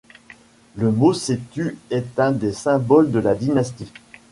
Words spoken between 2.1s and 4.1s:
un des symboles de la dynastie.